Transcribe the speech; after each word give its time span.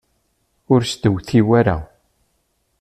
Ur 0.73 0.81
stewtiw 0.91 1.49
ara. 1.59 1.77